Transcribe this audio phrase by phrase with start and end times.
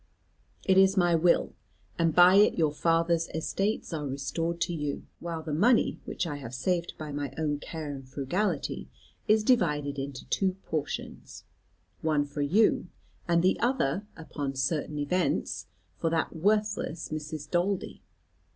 [0.65, 1.53] It is my will;
[1.99, 6.37] and by it your father's estates are restored to you, while the money which I
[6.37, 8.89] have saved by my own care and frugality
[9.27, 11.43] is divided into two portions,
[12.01, 12.87] one for you,
[13.27, 15.67] and the other, upon certain events,
[15.99, 17.47] for that worthless Mrs.
[17.47, 18.01] Daldy.